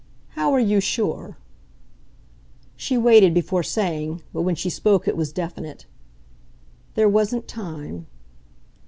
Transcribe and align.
"How 0.29 0.51
are 0.53 0.59
you 0.59 0.79
sure?" 0.79 1.37
She 2.75 2.97
waited 2.97 3.35
before 3.35 3.61
saying, 3.61 4.23
but 4.33 4.41
when 4.41 4.55
she 4.55 4.67
spoke 4.71 5.07
it 5.07 5.15
was 5.15 5.31
definite. 5.31 5.85
"There 6.95 7.07
wasn't 7.07 7.47
time." 7.47 8.07